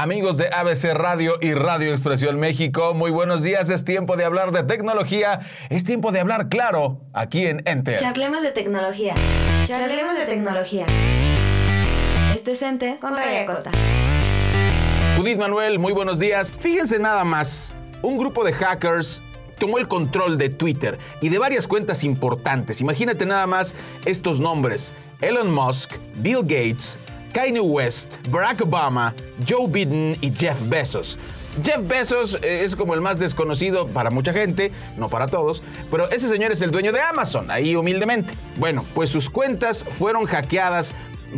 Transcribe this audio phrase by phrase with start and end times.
[0.00, 3.68] Amigos de ABC Radio y Radio Expresión México, muy buenos días.
[3.68, 5.40] Es tiempo de hablar de tecnología.
[5.68, 7.98] Es tiempo de hablar claro aquí en Enter.
[8.00, 9.12] Charlemos de tecnología.
[9.66, 10.86] Charlemos de tecnología.
[12.34, 13.72] Esto es Enter con Raya Costa.
[15.18, 16.50] Judith Manuel, muy buenos días.
[16.50, 17.70] Fíjense nada más,
[18.00, 19.20] un grupo de hackers
[19.58, 22.80] tomó el control de Twitter y de varias cuentas importantes.
[22.80, 23.74] Imagínate nada más
[24.06, 24.94] estos nombres.
[25.20, 26.96] Elon Musk, Bill Gates,
[27.32, 29.14] Kanye West, Barack Obama,
[29.48, 31.16] Joe Biden y Jeff Bezos.
[31.64, 36.08] Jeff Bezos eh, es como el más desconocido para mucha gente, no para todos, pero
[36.10, 38.32] ese señor es el dueño de Amazon, ahí humildemente.
[38.56, 40.94] Bueno, pues sus cuentas fueron hackeadas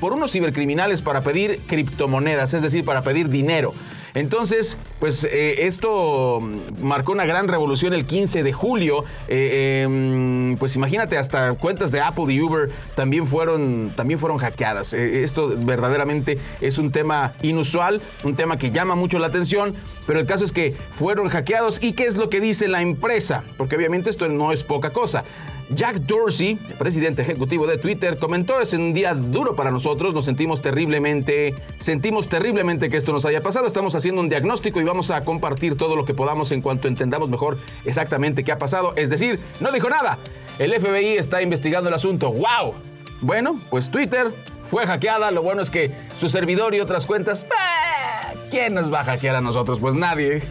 [0.00, 3.72] por unos cibercriminales para pedir criptomonedas, es decir, para pedir dinero.
[4.16, 6.40] Entonces, pues eh, esto
[6.80, 9.04] marcó una gran revolución el 15 de julio.
[9.28, 14.94] Eh, em, pues imagínate, hasta cuentas de Apple y Uber también fueron, también fueron hackeadas.
[14.94, 19.74] Eh, esto verdaderamente es un tema inusual, un tema que llama mucho la atención,
[20.06, 21.82] pero el caso es que fueron hackeados.
[21.82, 23.44] ¿Y qué es lo que dice la empresa?
[23.58, 25.24] Porque obviamente esto no es poca cosa.
[25.70, 30.62] Jack Dorsey, presidente ejecutivo de Twitter, comentó es un día duro para nosotros, nos sentimos
[30.62, 35.24] terriblemente, sentimos terriblemente que esto nos haya pasado, estamos haciendo un diagnóstico y vamos a
[35.24, 39.40] compartir todo lo que podamos en cuanto entendamos mejor exactamente qué ha pasado, es decir,
[39.60, 40.18] no dijo nada.
[40.58, 42.32] El FBI está investigando el asunto.
[42.32, 42.74] ¡Wow!
[43.20, 44.30] Bueno, pues Twitter
[44.70, 47.46] fue hackeada, lo bueno es que su servidor y otras cuentas
[48.50, 49.80] ¿Quién nos va a hackear a nosotros?
[49.80, 50.42] Pues nadie.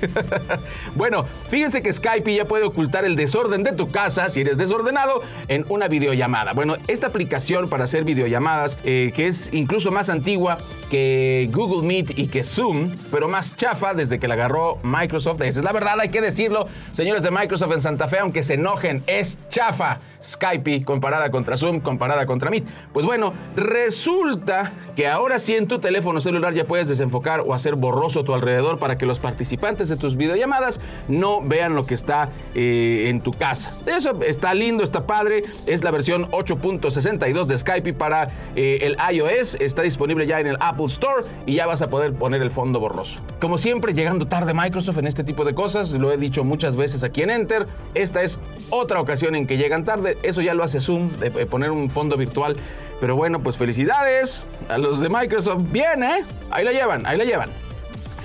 [0.96, 5.22] bueno, fíjense que Skype ya puede ocultar el desorden de tu casa, si eres desordenado,
[5.48, 6.54] en una videollamada.
[6.54, 10.58] Bueno, esta aplicación para hacer videollamadas, eh, que es incluso más antigua
[10.90, 15.42] que Google Meet y que Zoom, pero más chafa desde que la agarró Microsoft.
[15.42, 16.68] Esa es la verdad, hay que decirlo.
[16.92, 20.00] Señores de Microsoft en Santa Fe, aunque se enojen, es chafa.
[20.24, 22.66] Skype comparada contra Zoom, comparada contra Meet.
[22.92, 27.76] Pues bueno, resulta que ahora sí en tu teléfono celular ya puedes desenfocar o hacer
[27.86, 31.94] borroso a tu alrededor para que los participantes de tus videollamadas no vean lo que
[31.94, 33.72] está eh, en tu casa.
[33.86, 35.44] Eso está lindo, está padre.
[35.68, 39.56] Es la versión 8.62 de Skype para eh, el iOS.
[39.62, 42.80] Está disponible ya en el Apple Store y ya vas a poder poner el fondo
[42.80, 43.22] borroso.
[43.40, 47.04] Como siempre, llegando tarde Microsoft en este tipo de cosas, lo he dicho muchas veces
[47.04, 47.68] aquí en Enter.
[47.94, 48.40] Esta es
[48.72, 52.18] otra ocasión en que llegan tarde eso ya lo hace Zoom, de poner un fondo
[52.18, 52.56] virtual.
[53.00, 55.72] Pero bueno, pues felicidades a los de Microsoft.
[55.72, 56.22] Bien, ¿eh?
[56.50, 57.50] Ahí la llevan, ahí la llevan.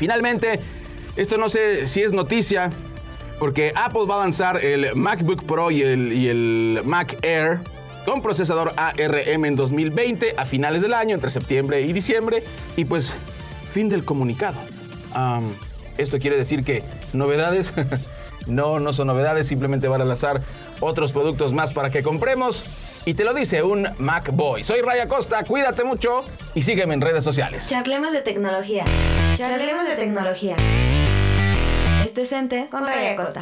[0.01, 0.59] Finalmente,
[1.15, 2.73] esto no sé si es noticia,
[3.39, 7.59] porque Apple va a lanzar el MacBook Pro y el, Mac Air
[8.07, 12.43] con procesador ARM en 2020 a finales del año, entre septiembre y diciembre.
[12.79, 13.13] Y pues,
[13.75, 14.57] fin del comunicado.
[15.99, 17.71] esto quiere decir que novedades,
[18.47, 20.41] no, no son novedades, simplemente van a lanzar
[20.81, 22.65] otros productos más para que compremos.
[23.05, 24.63] Y te lo dice un MacBoy.
[24.63, 26.23] Soy Raya Costa, cuídate mucho
[26.55, 27.69] y sígueme en redes sociales.
[27.69, 28.85] Charlemos de tecnología.
[29.37, 30.57] Charlemos de tecnología.
[32.05, 33.41] Esto es Ente con Raya Costa.